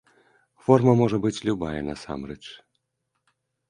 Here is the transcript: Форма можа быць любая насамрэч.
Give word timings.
Форма 0.69 0.95
можа 1.03 1.21
быць 1.27 1.43
любая 1.51 1.77
насамрэч. 1.93 2.43